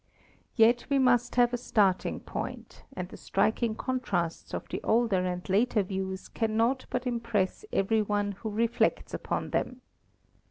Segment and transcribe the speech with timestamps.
[0.55, 5.23] Yet we must have a starting point, and the strik ing contrasts of the older
[5.23, 9.81] and later views cannot but impress every one who reflects upon them.